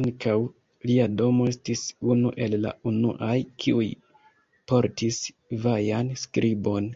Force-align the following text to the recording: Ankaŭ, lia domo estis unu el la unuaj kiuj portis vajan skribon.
Ankaŭ, 0.00 0.34
lia 0.90 1.06
domo 1.22 1.48
estis 1.54 1.82
unu 2.16 2.32
el 2.48 2.56
la 2.68 2.74
unuaj 2.94 3.34
kiuj 3.66 3.90
portis 4.76 5.24
vajan 5.68 6.18
skribon. 6.28 6.94